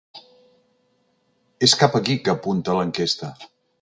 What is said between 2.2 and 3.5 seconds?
que apunta l’enquesta.